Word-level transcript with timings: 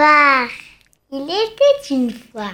histoire. 0.00 0.48
Il 1.12 1.24
était 1.24 1.94
une 1.94 2.10
fois. 2.10 2.52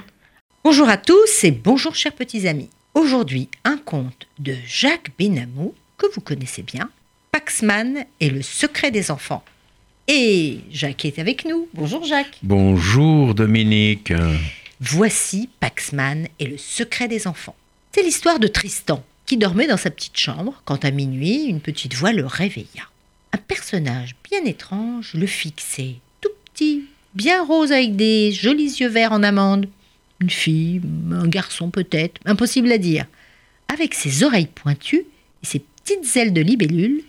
Bonjour 0.65 0.89
à 0.89 0.96
tous 0.96 1.45
et 1.45 1.53
bonjour 1.53 1.95
chers 1.95 2.13
petits 2.13 2.49
amis. 2.49 2.71
Aujourd'hui, 2.95 3.49
un 3.65 3.77
conte 3.77 4.27
de 4.41 4.55
Jacques 4.67 5.13
Benamou 5.17 5.73
que 5.96 6.07
vous 6.13 6.21
connaissez 6.21 6.63
bien, 6.63 6.90
Paxman 7.31 8.04
et 8.18 8.31
le 8.31 8.43
secret 8.43 8.90
des 8.90 9.13
enfants. 9.13 9.45
Et 10.09 10.59
Jacques 10.73 11.04
est 11.04 11.21
avec 11.21 11.45
nous. 11.45 11.68
Bonjour 11.73 12.04
Jacques. 12.04 12.39
Bonjour 12.43 13.35
Dominique. 13.35 14.13
Voici 14.81 15.49
Paxman 15.61 16.26
et 16.40 16.46
le 16.46 16.59
secret 16.59 17.07
des 17.07 17.29
enfants. 17.29 17.57
C'est 17.93 18.03
l'histoire 18.03 18.40
de 18.40 18.49
Tristan 18.49 19.04
qui 19.25 19.37
dormait 19.37 19.68
dans 19.68 19.76
sa 19.76 19.90
petite 19.90 20.18
chambre 20.18 20.63
quand 20.65 20.85
à 20.85 20.90
minuit 20.90 21.45
une 21.45 21.61
petite 21.61 21.95
voix 21.95 22.13
le 22.13 22.26
réveilla. 22.26 22.89
Un 23.32 23.39
personnage 23.39 24.17
bien 24.29 24.45
étrange 24.45 25.15
le 25.15 25.26
fixait, 25.26 25.96
bien 27.16 27.43
rose 27.43 27.72
avec 27.72 27.96
des 27.96 28.30
jolis 28.30 28.76
yeux 28.79 28.88
verts 28.88 29.12
en 29.12 29.22
amande. 29.22 29.66
Une 30.20 30.30
fille, 30.30 30.82
un 31.11 31.26
garçon 31.26 31.70
peut-être, 31.70 32.20
impossible 32.27 32.70
à 32.70 32.78
dire. 32.78 33.06
Avec 33.72 33.94
ses 33.94 34.22
oreilles 34.22 34.48
pointues 34.55 35.05
et 35.42 35.47
ses 35.47 35.61
petites 35.61 36.16
ailes 36.16 36.33
de 36.33 36.42
libellule, 36.42 37.02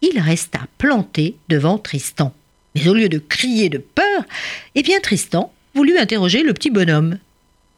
il 0.00 0.18
resta 0.18 0.60
planté 0.78 1.36
devant 1.48 1.78
Tristan. 1.78 2.34
Mais 2.74 2.88
au 2.88 2.94
lieu 2.94 3.08
de 3.08 3.18
crier 3.18 3.68
de 3.68 3.78
peur, 3.78 4.24
eh 4.74 4.82
bien 4.82 4.98
Tristan 5.00 5.52
voulut 5.74 5.98
interroger 5.98 6.42
le 6.42 6.54
petit 6.54 6.70
bonhomme, 6.70 7.18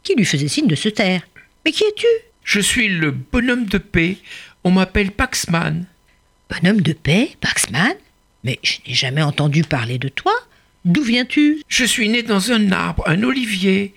qui 0.04 0.14
lui 0.14 0.24
faisait 0.24 0.48
signe 0.48 0.68
de 0.68 0.76
se 0.76 0.88
taire. 0.88 1.22
Mais 1.64 1.72
qui 1.72 1.84
es-tu 1.84 2.06
Je 2.44 2.60
suis 2.60 2.88
le 2.88 3.10
bonhomme 3.10 3.66
de 3.66 3.78
paix. 3.78 4.16
On 4.62 4.70
m'appelle 4.70 5.10
Paxman. 5.10 5.86
Bonhomme 6.48 6.80
de 6.80 6.92
paix, 6.92 7.30
Paxman? 7.40 7.94
Mais 8.44 8.60
je 8.62 8.78
n'ai 8.86 8.94
jamais 8.94 9.22
entendu 9.22 9.62
parler 9.62 9.98
de 9.98 10.08
toi. 10.08 10.32
D'où 10.84 11.02
viens-tu 11.02 11.62
Je 11.66 11.84
suis 11.84 12.08
né 12.08 12.22
dans 12.22 12.52
un 12.52 12.70
arbre, 12.70 13.04
un 13.06 13.22
olivier, 13.22 13.94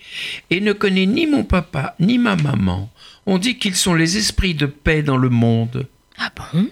et 0.49 0.61
ne 0.61 0.71
connais 0.71 1.05
ni 1.05 1.27
mon 1.27 1.43
papa 1.43 1.95
ni 1.99 2.17
ma 2.17 2.35
maman. 2.37 2.89
On 3.25 3.37
dit 3.37 3.57
qu'ils 3.57 3.75
sont 3.75 3.93
les 3.93 4.17
esprits 4.17 4.53
de 4.53 4.65
paix 4.67 5.03
dans 5.03 5.17
le 5.17 5.29
monde. 5.29 5.87
Ah 6.17 6.31
bon? 6.35 6.69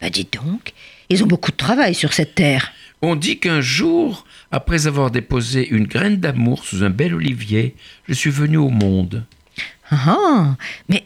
Bah 0.00 0.10
dis 0.10 0.28
donc, 0.30 0.72
ils 1.10 1.24
ont 1.24 1.26
beaucoup 1.26 1.50
de 1.50 1.56
travail 1.56 1.94
sur 1.94 2.12
cette 2.12 2.36
terre. 2.36 2.72
On 3.02 3.16
dit 3.16 3.38
qu'un 3.40 3.60
jour, 3.60 4.24
après 4.52 4.86
avoir 4.86 5.10
déposé 5.10 5.68
une 5.68 5.86
graine 5.86 6.16
d'amour 6.18 6.64
sous 6.64 6.84
un 6.84 6.90
bel 6.90 7.14
olivier, 7.14 7.74
je 8.08 8.14
suis 8.14 8.30
venu 8.30 8.56
au 8.56 8.70
monde. 8.70 9.24
Ah 9.90 9.96
ah 10.06 10.56
Mais, 10.88 11.04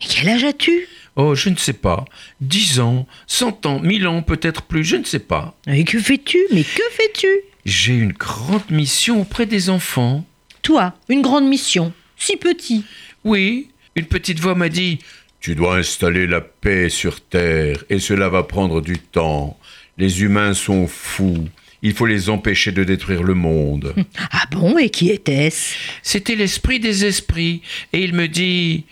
mais 0.00 0.06
quel 0.08 0.28
âge 0.30 0.44
as-tu? 0.44 0.86
Oh, 1.16 1.34
je 1.34 1.50
ne 1.50 1.56
sais 1.56 1.74
pas. 1.74 2.06
Dix 2.40 2.80
ans, 2.80 3.06
cent 3.26 3.66
ans, 3.66 3.78
mille 3.80 4.06
ans, 4.08 4.22
peut-être 4.22 4.62
plus, 4.62 4.84
je 4.84 4.96
ne 4.96 5.04
sais 5.04 5.18
pas. 5.18 5.54
Et 5.66 5.84
que 5.84 5.98
fais-tu? 5.98 6.38
Mais 6.52 6.64
que 6.64 6.82
fais-tu? 6.92 7.28
J'ai 7.64 7.94
une 7.94 8.12
grande 8.12 8.70
mission 8.70 9.20
auprès 9.20 9.46
des 9.46 9.70
enfants. 9.70 10.24
Toi, 10.62 10.94
une 11.08 11.22
grande 11.22 11.48
mission, 11.48 11.92
si 12.16 12.36
petit. 12.36 12.84
Oui, 13.24 13.68
une 13.96 14.06
petite 14.06 14.40
voix 14.40 14.54
m'a 14.54 14.68
dit 14.68 14.98
Tu 15.40 15.54
dois 15.54 15.76
installer 15.76 16.26
la 16.26 16.40
paix 16.40 16.88
sur 16.88 17.20
Terre, 17.20 17.84
et 17.90 17.98
cela 17.98 18.28
va 18.28 18.42
prendre 18.42 18.80
du 18.80 18.98
temps. 18.98 19.58
Les 19.98 20.22
humains 20.22 20.54
sont 20.54 20.86
fous. 20.86 21.48
Il 21.82 21.94
faut 21.94 22.06
les 22.06 22.28
empêcher 22.28 22.72
de 22.72 22.84
détruire 22.84 23.22
le 23.22 23.34
monde. 23.34 23.94
Ah 24.32 24.44
bon 24.50 24.76
Et 24.78 24.90
qui 24.90 25.10
était-ce? 25.10 25.74
C'était 26.02 26.36
l'esprit 26.36 26.78
des 26.80 27.04
esprits, 27.04 27.62
et 27.92 28.02
il 28.02 28.14
me 28.14 28.28
dit 28.28 28.84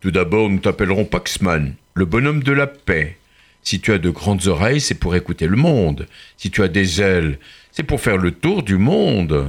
Tout 0.00 0.10
d'abord, 0.10 0.48
nous 0.48 0.58
t'appellerons 0.58 1.04
Paxman, 1.04 1.74
le 1.94 2.04
bonhomme 2.04 2.42
de 2.42 2.52
la 2.52 2.66
paix. 2.66 3.16
Si 3.64 3.80
tu 3.80 3.92
as 3.92 3.98
de 3.98 4.10
grandes 4.10 4.48
oreilles, 4.48 4.80
c'est 4.80 4.96
pour 4.96 5.14
écouter 5.14 5.46
le 5.46 5.56
monde. 5.56 6.08
Si 6.36 6.50
tu 6.50 6.62
as 6.62 6.68
des 6.68 7.00
ailes, 7.00 7.38
c'est 7.72 7.82
pour 7.82 8.00
faire 8.00 8.18
le 8.18 8.30
tour 8.30 8.62
du 8.62 8.76
monde. 8.76 9.46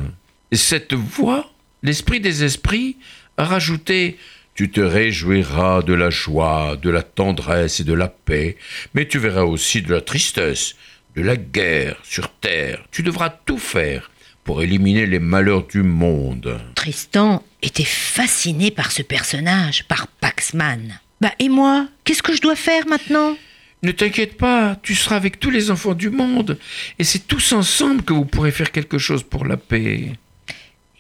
Et 0.52 0.56
cette 0.56 0.94
voix, 0.94 1.52
l'esprit 1.84 2.20
des 2.20 2.44
esprits, 2.44 2.98
a 3.38 3.46
rajouté 3.46 4.18
Tu 4.56 4.72
te 4.72 4.82
réjouiras 4.82 5.82
de 5.82 5.94
la 5.94 6.10
joie, 6.10 6.78
de 6.82 6.90
la 6.90 7.04
tendresse 7.04 7.80
et 7.80 7.84
de 7.84 7.94
la 7.94 8.08
paix, 8.08 8.58
mais 8.94 9.08
tu 9.08 9.20
verras 9.20 9.44
aussi 9.44 9.82
de 9.82 9.94
la 9.94 10.02
tristesse, 10.02 10.76
de 11.16 11.22
la 11.22 11.36
guerre 11.36 11.98
sur 12.04 12.30
terre. 12.30 12.84
Tu 12.92 13.04
devras 13.04 13.30
tout 13.30 13.58
faire 13.58 14.10
pour 14.44 14.62
éliminer 14.62 15.06
les 15.06 15.20
malheurs 15.20 15.66
du 15.68 15.84
monde. 15.84 16.60
Tristan 16.76 17.44
était 17.62 17.84
fasciné 17.84 18.72
par 18.72 18.92
ce 18.92 19.02
personnage, 19.02 19.86
par 19.88 20.08
Paxman. 20.08 21.00
Bah 21.22 21.32
et 21.40 21.50
moi 21.50 21.88
Qu'est-ce 22.04 22.24
que 22.24 22.36
je 22.36 22.42
dois 22.42 22.56
faire 22.56 22.86
maintenant? 22.88 23.38
Ne 23.84 23.92
t'inquiète 23.92 24.38
pas, 24.38 24.78
tu 24.82 24.96
seras 24.96 25.18
avec 25.18 25.42
tous 25.42 25.50
les 25.50 25.70
enfants 25.70 25.94
du 25.94 26.10
monde, 26.10 26.58
et 27.00 27.04
c'est 27.04 27.28
tous 27.28 27.52
ensemble 27.52 28.02
que 28.02 28.14
vous 28.14 28.24
pourrez 28.24 28.52
faire 28.52 28.72
quelque 28.72 28.98
chose 28.98 29.24
pour 29.24 29.44
la 29.44 29.58
paix. 29.58 30.14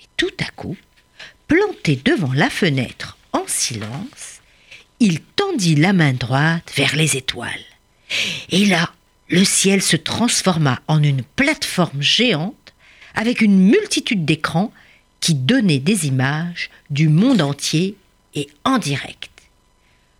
Et 0.01 0.05
tout 0.17 0.33
à 0.41 0.51
coup, 0.51 0.75
planté 1.47 1.97
devant 2.03 2.33
la 2.33 2.49
fenêtre 2.49 3.17
en 3.31 3.43
silence, 3.47 4.41
il 4.99 5.21
tendit 5.21 5.75
la 5.75 5.93
main 5.93 6.11
droite 6.11 6.73
vers 6.75 6.97
les 6.97 7.15
étoiles. 7.15 7.65
Et 8.49 8.65
là, 8.65 8.91
le 9.29 9.45
ciel 9.45 9.81
se 9.81 9.95
transforma 9.95 10.81
en 10.89 11.01
une 11.01 11.23
plateforme 11.23 12.01
géante 12.01 12.73
avec 13.15 13.39
une 13.39 13.59
multitude 13.59 14.25
d'écrans 14.25 14.73
qui 15.21 15.35
donnaient 15.35 15.79
des 15.79 16.07
images 16.07 16.69
du 16.89 17.07
monde 17.07 17.41
entier 17.41 17.95
et 18.35 18.49
en 18.65 18.77
direct. 18.77 19.31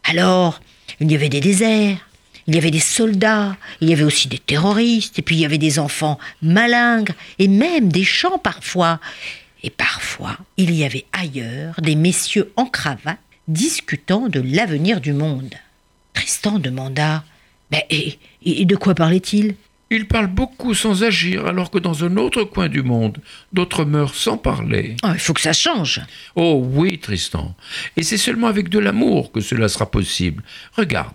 Alors, 0.06 0.62
il 1.02 1.12
y 1.12 1.16
avait 1.16 1.28
des 1.28 1.42
déserts, 1.42 2.08
il 2.48 2.56
y 2.56 2.58
avait 2.58 2.72
des 2.72 2.80
soldats, 2.80 3.56
il 3.82 3.90
y 3.90 3.94
avait 3.94 4.04
aussi 4.04 4.28
des 4.28 4.40
terroristes, 4.40 5.18
et 5.20 5.22
puis 5.22 5.36
il 5.36 5.40
y 5.40 5.46
avait 5.46 5.58
des 5.58 5.80
enfants 5.80 6.20
malingres, 6.42 7.14
et 7.40 7.48
même 7.48 7.92
des 7.92 8.04
chants 8.04 8.40
parfois. 8.40 9.00
Et 9.64 9.70
parfois, 9.70 10.38
il 10.58 10.74
y 10.74 10.84
avait 10.84 11.06
ailleurs 11.14 11.76
des 11.82 11.96
messieurs 11.96 12.52
en 12.58 12.66
cravate 12.66 13.20
discutant 13.48 14.28
de 14.28 14.42
l'avenir 14.42 15.02
du 15.02 15.14
monde. 15.14 15.54
Tristan 16.14 16.60
demanda 16.60 17.24
Mais 17.72 17.86
et, 17.90 18.18
et 18.46 18.66
de 18.66 18.76
quoi 18.76 18.94
parlait-il? 18.96 19.56
Ils 19.90 20.08
parlent 20.08 20.28
beaucoup 20.28 20.74
sans 20.74 21.04
agir, 21.04 21.46
alors 21.46 21.70
que 21.70 21.78
dans 21.78 22.04
un 22.04 22.18
autre 22.18 22.44
coin 22.46 22.68
du 22.68 22.82
monde, 22.82 23.20
d'autres 23.52 23.86
meurent 23.86 24.16
sans 24.16 24.38
parler. 24.38 24.96
Oh, 25.04 25.10
Il 25.14 25.20
faut 25.20 25.34
que 25.34 25.42
ça 25.42 25.54
change. 25.54 26.02
Oh 26.36 26.64
oui, 26.66 26.98
Tristan. 26.98 27.56
Et 27.96 28.02
c'est 28.02 28.18
seulement 28.18 28.48
avec 28.48 28.70
de 28.70 28.80
l'amour 28.80 29.32
que 29.32 29.40
cela 29.40 29.70
sera 29.70 29.92
possible. 29.92 30.44
Regarde, 30.76 31.14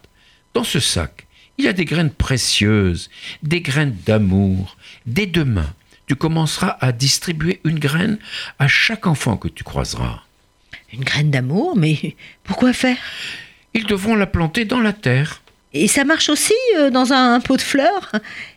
dans 0.59 0.65
ce 0.65 0.81
sac, 0.81 1.29
il 1.57 1.67
y 1.67 1.69
a 1.69 1.73
des 1.73 1.85
graines 1.85 2.11
précieuses, 2.11 3.11
des 3.45 3.61
graines 3.61 3.97
d'amour. 4.05 4.77
Dès 5.07 5.27
demain, 5.27 5.73
tu 6.09 6.17
commenceras 6.17 6.77
à 6.81 6.91
distribuer 6.91 7.61
une 7.63 7.79
graine 7.79 8.19
à 8.59 8.67
chaque 8.67 9.07
enfant 9.07 9.37
que 9.37 9.47
tu 9.47 9.63
croiseras. 9.63 10.25
Une 10.93 11.05
graine 11.05 11.31
d'amour, 11.31 11.77
mais 11.77 12.17
pourquoi 12.43 12.73
faire? 12.73 12.97
Ils 13.73 13.87
devront 13.87 14.17
la 14.17 14.27
planter 14.27 14.65
dans 14.65 14.81
la 14.81 14.93
terre. 14.93 15.43
Et 15.75 15.87
ça 15.87 16.03
marche 16.03 16.29
aussi 16.29 16.59
euh, 16.77 16.91
dans 16.91 17.13
un, 17.13 17.35
un 17.35 17.41
pot 17.41 17.57
de 17.57 17.63
fleurs? 17.63 18.11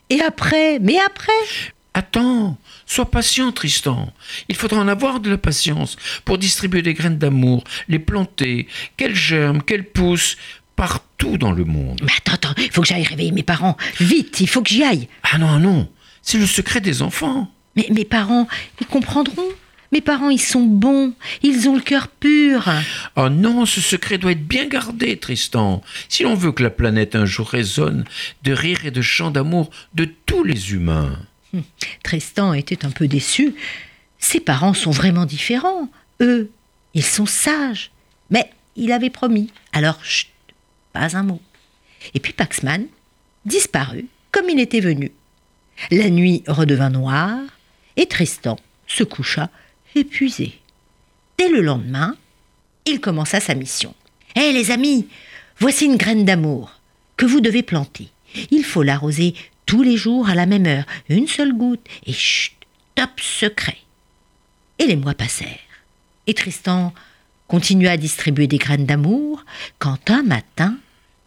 Et 0.10 0.22
après 0.22 0.80
Mais 0.80 0.98
après? 0.98 1.44
Attends, 1.94 2.58
sois 2.86 3.12
patient, 3.12 3.52
Tristan. 3.52 4.14
Il 4.48 4.56
faudra 4.56 4.80
en 4.80 4.88
avoir 4.88 5.20
de 5.20 5.30
la 5.30 5.38
patience 5.38 5.98
pour 6.24 6.38
distribuer 6.38 6.82
des 6.82 6.94
graines 6.94 7.18
d'amour, 7.18 7.66
les 7.90 8.00
planter, 8.00 8.68
qu'elles 8.96 9.16
germent, 9.16 9.62
qu'elles 9.62 9.84
poussent 9.84 10.38
partout 10.82 11.38
dans 11.38 11.52
le 11.52 11.64
monde. 11.64 12.02
Mais 12.04 12.12
attends, 12.18 12.34
attends, 12.34 12.54
il 12.58 12.72
faut 12.72 12.82
que 12.82 12.88
j'aille 12.88 13.04
réveiller 13.04 13.32
mes 13.32 13.44
parents. 13.44 13.78
Vite, 14.00 14.40
il 14.40 14.50
faut 14.50 14.64
que 14.64 14.70
j'y 14.70 14.84
aille. 14.84 15.08
Ah 15.22 15.38
non, 15.38 15.60
non, 15.60 15.88
c'est 16.24 16.40
le 16.40 16.48
secret 16.48 16.82
des 16.82 17.04
enfants. 17.04 17.52
Mais 17.76 17.86
mes 17.92 18.04
parents, 18.04 18.48
ils 18.80 18.88
comprendront. 18.88 19.46
Mes 19.92 20.02
parents, 20.02 20.32
ils 20.32 20.42
sont 20.42 20.64
bons. 20.64 21.14
Ils 21.44 21.70
ont 21.70 21.76
le 21.76 21.82
cœur 21.82 22.08
pur. 22.08 22.68
Oh 23.16 23.30
non, 23.30 23.68
ce 23.68 23.80
secret 23.80 24.18
doit 24.18 24.32
être 24.32 24.48
bien 24.48 24.66
gardé, 24.66 25.18
Tristan. 25.18 25.84
Si 26.10 26.24
l'on 26.24 26.34
veut 26.34 26.52
que 26.52 26.64
la 26.64 26.72
planète 26.72 27.16
un 27.16 27.26
jour 27.26 27.50
résonne 27.50 28.04
de 28.42 28.52
rires 28.52 28.88
et 28.88 28.92
de 28.92 29.04
chants 29.04 29.30
d'amour 29.30 29.70
de 29.94 30.06
tous 30.26 30.44
les 30.44 30.74
humains. 30.74 31.20
Tristan 32.04 32.56
était 32.56 32.86
un 32.86 32.92
peu 32.92 33.08
déçu. 33.08 33.54
Ses 34.18 34.40
parents 34.40 34.74
sont 34.74 34.90
vraiment 34.90 35.26
différents. 35.26 35.92
Eux, 36.22 36.50
ils 36.96 37.06
sont 37.06 37.28
sages. 37.28 37.92
Mais 38.32 38.50
il 38.76 38.92
avait 38.92 39.12
promis. 39.12 39.52
Alors, 39.74 40.04
chut, 40.04 40.32
pas 40.94 41.16
un 41.16 41.24
mot. 41.24 41.42
Et 42.14 42.20
puis 42.20 42.34
Paxman 42.34 42.88
disparut 43.46 44.08
comme 44.32 44.50
il 44.50 44.60
était 44.60 44.80
venu. 44.80 45.12
La 45.90 46.10
nuit 46.10 46.44
redevint 46.48 46.90
noire 46.90 47.40
et 47.98 48.06
Tristan 48.06 48.58
se 48.88 49.04
coucha 49.04 49.50
épuisé. 49.96 50.60
Dès 51.38 51.50
le 51.50 51.62
lendemain, 51.62 52.16
il 52.86 53.00
commença 53.00 53.40
sa 53.40 53.56
mission. 53.56 53.94
Hé 54.36 54.52
les 54.54 54.72
amis, 54.72 55.08
voici 55.60 55.86
une 55.86 55.98
graine 55.98 56.26
d'amour 56.26 56.80
que 57.18 57.26
vous 57.26 57.42
devez 57.42 57.64
planter. 57.64 58.10
Il 58.52 58.64
faut 58.64 58.84
l'arroser 58.84 59.34
tous 59.66 59.84
les 59.84 59.98
jours 59.98 60.30
à 60.30 60.36
la 60.36 60.46
même 60.46 60.66
heure, 60.66 60.86
une 61.10 61.28
seule 61.28 61.54
goutte, 61.54 61.86
et 62.06 62.14
chut, 62.14 62.56
top 62.96 63.20
secret. 63.20 63.78
Et 64.80 64.86
les 64.86 64.96
mois 64.96 65.14
passèrent. 65.14 65.48
Et 66.28 66.34
Tristan 66.34 66.94
continua 67.48 67.92
à 67.92 67.98
distribuer 67.98 68.48
des 68.48 68.58
graines 68.58 68.86
d'amour 68.86 69.31
quand 69.80 70.10
un 70.10 70.24
matin, 70.24 70.76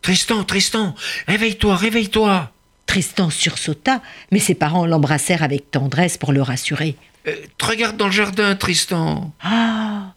Tristan, 0.02 0.44
Tristan, 0.44 0.94
réveille-toi, 1.26 1.76
réveille-toi. 1.76 2.50
Tristan 2.86 3.30
sursauta, 3.30 4.02
mais 4.30 4.38
ses 4.38 4.54
parents 4.54 4.86
l'embrassèrent 4.86 5.42
avec 5.42 5.70
tendresse 5.70 6.18
pour 6.18 6.32
le 6.32 6.42
rassurer. 6.42 6.96
Euh, 7.26 7.34
regarde 7.62 7.96
dans 7.96 8.06
le 8.06 8.12
jardin, 8.12 8.54
Tristan. 8.54 9.32
Ah, 9.42 10.12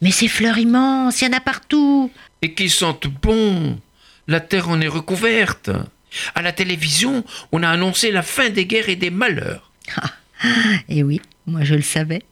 mais 0.00 0.12
ces 0.12 0.28
fleurs 0.28 0.58
immenses, 0.58 1.20
il 1.20 1.24
y 1.26 1.28
en 1.28 1.36
a 1.36 1.40
partout. 1.40 2.10
Et 2.40 2.54
qui 2.54 2.68
sentent 2.68 3.08
bon. 3.08 3.78
La 4.28 4.40
terre 4.40 4.68
en 4.68 4.80
est 4.80 4.88
recouverte. 4.88 5.70
À 6.34 6.42
la 6.42 6.52
télévision, 6.52 7.24
on 7.50 7.62
a 7.62 7.68
annoncé 7.68 8.10
la 8.10 8.22
fin 8.22 8.50
des 8.50 8.66
guerres 8.66 8.88
et 8.88 8.96
des 8.96 9.10
malheurs. 9.10 9.72
et 10.88 11.02
oui, 11.02 11.20
moi 11.46 11.64
je 11.64 11.74
le 11.74 11.82
savais. 11.82 12.22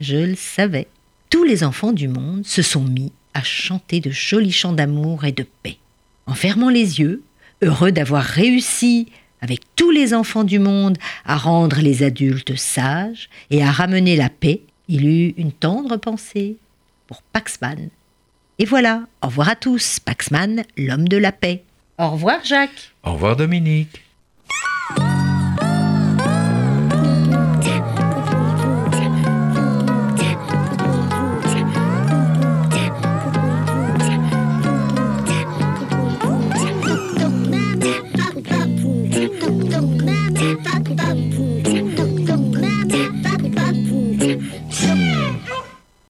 Je 0.00 0.16
le 0.16 0.36
savais. 0.36 0.88
Tous 1.30 1.44
les 1.44 1.64
enfants 1.64 1.92
du 1.92 2.08
monde 2.08 2.46
se 2.46 2.62
sont 2.62 2.84
mis 2.84 3.12
à 3.36 3.42
chanter 3.42 4.00
de 4.00 4.10
jolis 4.10 4.50
chants 4.50 4.72
d'amour 4.72 5.26
et 5.26 5.32
de 5.32 5.46
paix. 5.62 5.76
En 6.26 6.32
fermant 6.32 6.70
les 6.70 7.00
yeux, 7.00 7.22
heureux 7.62 7.92
d'avoir 7.92 8.22
réussi 8.22 9.08
avec 9.42 9.60
tous 9.76 9.90
les 9.90 10.14
enfants 10.14 10.42
du 10.42 10.58
monde 10.58 10.96
à 11.26 11.36
rendre 11.36 11.80
les 11.82 12.02
adultes 12.02 12.56
sages 12.56 13.28
et 13.50 13.62
à 13.62 13.70
ramener 13.70 14.16
la 14.16 14.30
paix, 14.30 14.62
il 14.88 15.06
eut 15.06 15.34
une 15.36 15.52
tendre 15.52 15.98
pensée 15.98 16.56
pour 17.06 17.20
Paxman. 17.20 17.90
Et 18.58 18.64
voilà, 18.64 19.02
au 19.22 19.26
revoir 19.26 19.50
à 19.50 19.56
tous, 19.56 20.00
Paxman, 20.00 20.64
l'homme 20.78 21.06
de 21.06 21.18
la 21.18 21.32
paix. 21.32 21.62
Au 21.98 22.12
revoir 22.12 22.42
Jacques. 22.42 22.94
Au 23.04 23.12
revoir 23.12 23.36
Dominique. 23.36 24.05